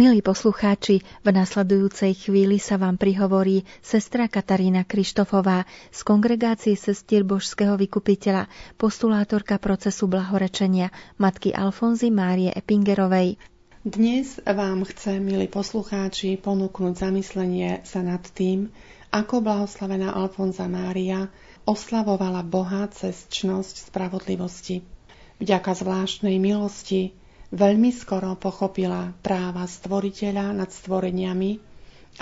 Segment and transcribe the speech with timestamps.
[0.00, 7.76] Milí poslucháči, v nasledujúcej chvíli sa vám prihovorí sestra Katarína Krištofová z kongregácie sestier Božského
[7.76, 8.48] vykupiteľa,
[8.80, 10.88] postulátorka procesu blahorečenia
[11.20, 13.36] matky Alfonzy Márie Epingerovej.
[13.84, 18.72] Dnes vám chce, milí poslucháči, ponúknuť zamyslenie sa nad tým,
[19.12, 21.28] ako blahoslavená Alfonza Mária
[21.68, 24.80] oslavovala Boha cez čnosť spravodlivosti.
[25.44, 27.19] Vďaka zvláštnej milosti
[27.50, 31.58] veľmi skoro pochopila práva stvoriteľa nad stvoreniami,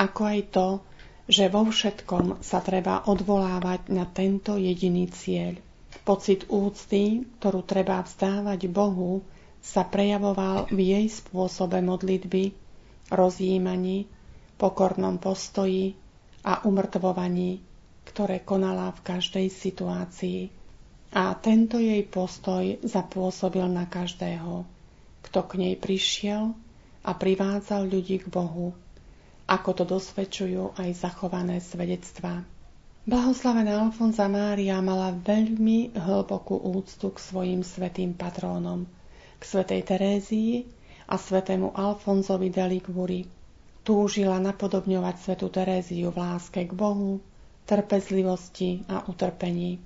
[0.00, 0.68] ako aj to,
[1.28, 5.60] že vo všetkom sa treba odvolávať na tento jediný cieľ.
[6.08, 9.20] Pocit úcty, ktorú treba vzdávať Bohu,
[9.60, 12.56] sa prejavoval v jej spôsobe modlitby,
[13.12, 14.08] rozjímaní,
[14.56, 15.92] pokornom postoji
[16.40, 17.60] a umrtvovaní,
[18.08, 20.48] ktoré konala v každej situácii.
[21.12, 24.77] A tento jej postoj zapôsobil na každého
[25.28, 26.56] kto k nej prišiel
[27.04, 28.72] a privádzal ľudí k Bohu,
[29.44, 32.44] ako to dosvedčujú aj zachované svedectvá.
[33.08, 38.84] Blahoslavená Alfonza Mária mala veľmi hlbokú úctu k svojim svetým patrónom,
[39.40, 40.68] k svetej Terézii
[41.08, 43.24] a svetému Alfonzovi de Liguri.
[43.80, 47.24] Túžila napodobňovať svetu Teréziu v láske k Bohu,
[47.64, 49.80] trpezlivosti a utrpení.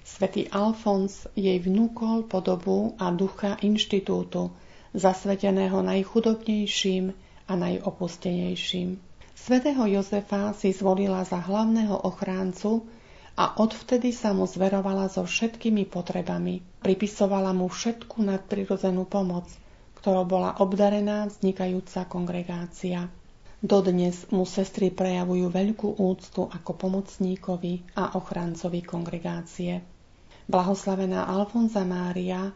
[0.00, 4.50] Svetý Alfons jej vnúkol podobu a ducha inštitútu,
[4.96, 7.12] zasveteného najchudobnejším
[7.48, 8.96] a najopustenejším.
[9.32, 12.86] Svetého Jozefa si zvolila za hlavného ochráncu
[13.34, 16.60] a odvtedy sa mu zverovala so všetkými potrebami.
[16.84, 19.48] Pripisovala mu všetku nadprirodzenú pomoc,
[19.98, 23.08] ktorou bola obdarená vznikajúca kongregácia.
[23.62, 29.78] Dodnes mu sestry prejavujú veľkú úctu ako pomocníkovi a ochrancovi kongregácie.
[30.50, 32.50] Blahoslavená Alfonza Mária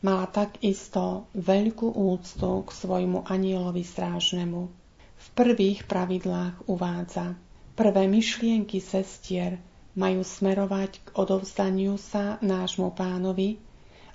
[0.00, 4.72] mala takisto veľkú úctu k svojmu anielovi strážnemu.
[5.16, 7.36] V prvých pravidlách uvádza
[7.76, 9.60] Prvé myšlienky sestier
[9.92, 13.60] majú smerovať k odovzdaniu sa nášmu pánovi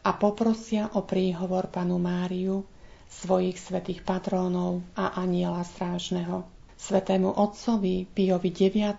[0.01, 2.65] a poprosia o príhovor panu Máriu,
[3.11, 6.47] svojich svetých patrónov a aniela strážneho.
[6.79, 8.97] Svetému otcovi Piovi IX.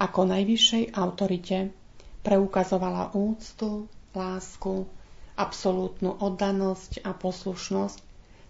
[0.00, 1.74] ako najvyššej autorite
[2.24, 4.88] preukazovala úctu, lásku,
[5.36, 7.98] absolútnu oddanosť a poslušnosť,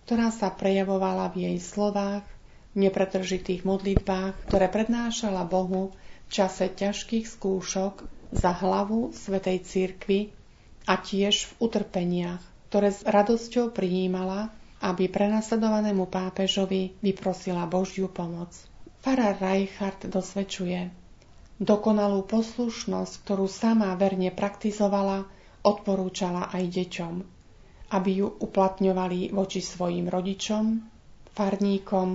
[0.06, 2.22] ktorá sa prejavovala v jej slovách,
[2.78, 5.96] nepretržitých modlitbách, ktoré prednášala Bohu
[6.28, 10.30] v čase ťažkých skúšok za hlavu Svetej Církvy
[10.86, 14.54] a tiež v utrpeniach, ktoré s radosťou prijímala,
[14.84, 18.52] aby prenasledovanému pápežovi vyprosila Božiu pomoc.
[19.00, 21.06] Farár Reichardt dosvedčuje,
[21.56, 25.24] Dokonalú poslušnosť, ktorú sama verne praktizovala,
[25.64, 27.14] odporúčala aj deťom,
[27.96, 30.84] aby ju uplatňovali voči svojim rodičom,
[31.32, 32.08] farníkom,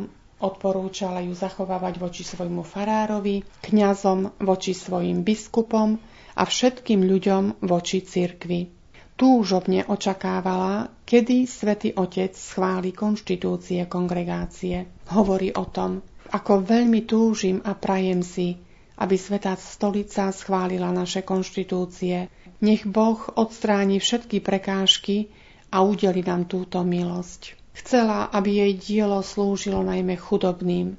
[0.46, 5.98] odporúčala ju zachovávať voči svojmu farárovi, kňazom voči svojim biskupom
[6.38, 8.81] a všetkým ľuďom voči cirkvi.
[9.22, 14.90] Túžobne očakávala, kedy svätý Otec schváli konštitúcie kongregácie.
[15.14, 16.02] Hovorí o tom,
[16.34, 18.58] ako veľmi túžim a prajem si,
[18.98, 22.34] aby Svetá stolica schválila naše konštitúcie.
[22.66, 25.30] Nech Boh odstráni všetky prekážky
[25.70, 27.62] a udeli nám túto milosť.
[27.78, 30.98] Chcela, aby jej dielo slúžilo najmä chudobným,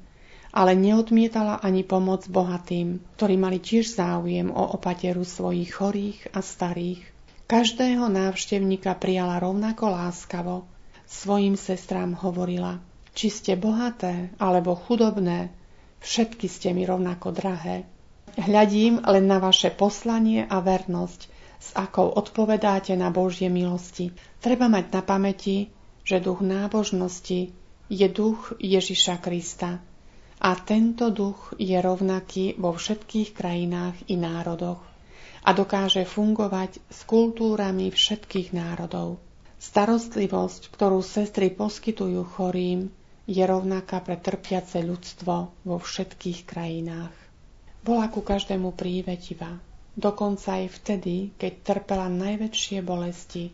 [0.55, 7.12] ale neodmietala ani pomoc bohatým, ktorí mali tiež záujem o opateru svojich chorých a starých.
[7.53, 10.65] Každého návštevníka prijala rovnako láskavo.
[11.05, 12.81] Svojim sestrám hovorila,
[13.13, 15.53] či ste bohaté alebo chudobné,
[16.01, 17.85] všetky ste mi rovnako drahé.
[18.41, 21.21] Hľadím len na vaše poslanie a vernosť,
[21.61, 24.09] s akou odpovedáte na Božie milosti.
[24.41, 25.69] Treba mať na pamäti,
[26.01, 27.53] že duch nábožnosti
[27.85, 29.77] je duch Ježiša Krista.
[30.41, 34.92] A tento duch je rovnaký vo všetkých krajinách i národoch
[35.43, 39.19] a dokáže fungovať s kultúrami všetkých národov.
[39.59, 42.91] Starostlivosť, ktorú sestry poskytujú chorým,
[43.23, 47.15] je rovnaká pre trpiace ľudstvo vo všetkých krajinách.
[47.83, 49.59] Bola ku každému prívetivá,
[49.95, 53.51] dokonca aj vtedy, keď trpela najväčšie bolesti.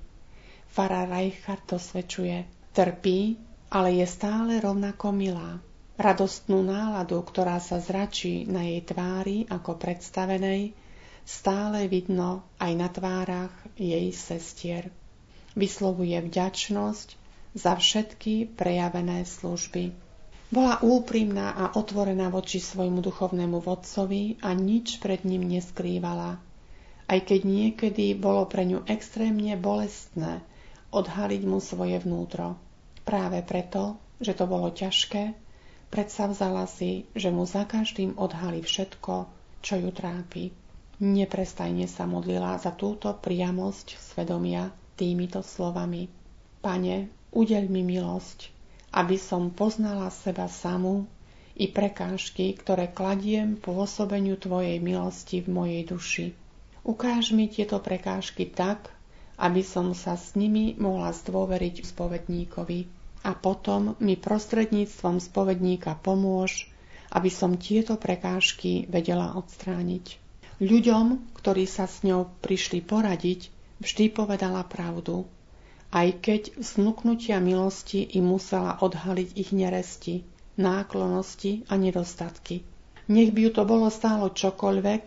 [0.69, 3.37] Fara Reichardt dosvedčuje, trpí,
[3.69, 5.61] ale je stále rovnako milá.
[5.97, 10.73] Radostnú náladu, ktorá sa zračí na jej tvári ako predstavenej,
[11.29, 14.89] stále vidno aj na tvárach jej sestier.
[15.53, 17.07] Vyslovuje vďačnosť
[17.53, 19.93] za všetky prejavené služby.
[20.49, 26.41] Bola úprimná a otvorená voči svojmu duchovnému vodcovi a nič pred ním neskrývala.
[27.05, 30.41] Aj keď niekedy bolo pre ňu extrémne bolestné
[30.89, 32.57] odhaliť mu svoje vnútro.
[33.05, 35.31] Práve preto že to bolo ťažké,
[35.87, 39.31] predsa vzala si, že mu za každým odhalí všetko,
[39.63, 40.51] čo ju trápi.
[40.99, 44.67] Neprestajne sa modlila za túto priamosť svedomia
[44.99, 46.11] týmito slovami.
[46.59, 48.51] Pane, udeľ mi milosť,
[48.91, 51.07] aby som poznala seba samú
[51.55, 56.25] i prekážky, ktoré kladiem pôsobeniu Tvojej milosti v mojej duši.
[56.83, 58.91] Ukáž mi tieto prekážky tak,
[59.39, 62.79] aby som sa s nimi mohla zdôveriť spovedníkovi.
[63.23, 66.67] A potom mi prostredníctvom spovedníka pomôž,
[67.11, 70.28] aby som tieto prekážky vedela odstrániť.
[70.59, 73.47] Ľuďom, ktorí sa s ňou prišli poradiť,
[73.79, 75.23] vždy povedala pravdu,
[75.95, 80.27] aj keď vznúknutia milosti im musela odhaliť ich neresti,
[80.59, 82.67] náklonosti a nedostatky.
[83.07, 85.01] Nech by ju to bolo stálo čokoľvek,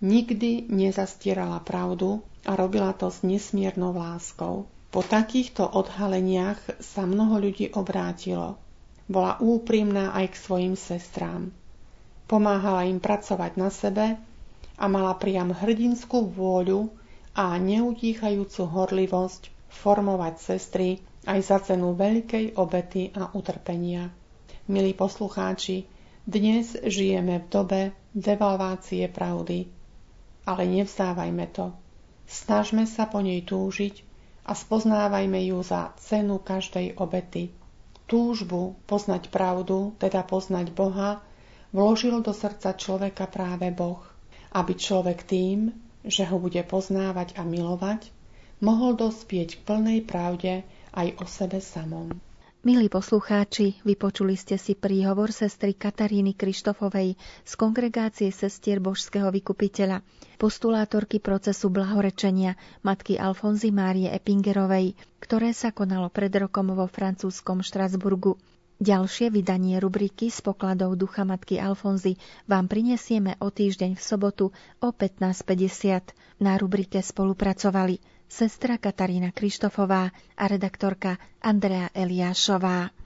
[0.00, 4.64] nikdy nezastierala pravdu a robila to s nesmiernou láskou.
[4.88, 8.56] Po takýchto odhaleniach sa mnoho ľudí obrátilo.
[9.04, 11.52] Bola úprimná aj k svojim sestrám.
[12.24, 14.16] Pomáhala im pracovať na sebe
[14.74, 16.90] a mala priam hrdinskú vôľu
[17.34, 24.12] a neutíchajúcu horlivosť formovať sestry aj za cenu veľkej obety a utrpenia.
[24.70, 25.84] Milí poslucháči,
[26.24, 27.80] dnes žijeme v dobe
[28.14, 29.68] devalvácie pravdy,
[30.48, 31.74] ale nevzdávajme to.
[32.24, 34.00] Snažme sa po nej túžiť
[34.48, 37.52] a spoznávajme ju za cenu každej obety.
[38.04, 41.20] Túžbu poznať pravdu, teda poznať Boha,
[41.72, 44.00] vložil do srdca človeka práve Boh,
[44.54, 45.74] aby človek tým,
[46.06, 48.08] že ho bude poznávať a milovať,
[48.62, 50.62] mohol dospieť k plnej pravde
[50.94, 52.14] aj o sebe samom.
[52.64, 57.12] Milí poslucháči, vypočuli ste si príhovor sestry Kataríny Krištofovej
[57.44, 60.00] z kongregácie sestier Božského vykupiteľa,
[60.40, 68.40] postulátorky procesu blahorečenia matky Alfonzy Márie Epingerovej, ktoré sa konalo pred rokom vo francúzskom Štrasburgu.
[68.82, 72.18] Ďalšie vydanie rubriky z pokladov ducha matky Alfonzy
[72.50, 74.50] vám prinesieme o týždeň v sobotu
[74.82, 76.10] o 15.50.
[76.42, 83.03] Na rubrike spolupracovali sestra Katarína Krištofová a redaktorka Andrea Eliášová.